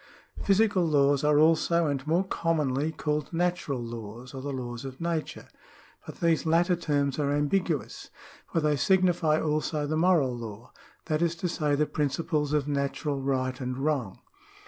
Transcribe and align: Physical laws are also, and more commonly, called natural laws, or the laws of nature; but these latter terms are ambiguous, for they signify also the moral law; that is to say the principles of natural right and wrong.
Physical 0.41 0.83
laws 0.83 1.23
are 1.23 1.37
also, 1.37 1.85
and 1.85 2.07
more 2.07 2.23
commonly, 2.23 2.91
called 2.91 3.31
natural 3.31 3.79
laws, 3.79 4.33
or 4.33 4.41
the 4.41 4.51
laws 4.51 4.83
of 4.83 4.99
nature; 4.99 5.47
but 6.07 6.21
these 6.21 6.43
latter 6.43 6.75
terms 6.75 7.19
are 7.19 7.31
ambiguous, 7.31 8.09
for 8.51 8.59
they 8.59 8.75
signify 8.75 9.39
also 9.39 9.85
the 9.85 9.95
moral 9.95 10.35
law; 10.35 10.71
that 11.05 11.21
is 11.21 11.35
to 11.35 11.47
say 11.47 11.75
the 11.75 11.85
principles 11.85 12.51
of 12.51 12.67
natural 12.67 13.21
right 13.21 13.61
and 13.61 13.77
wrong. 13.77 14.17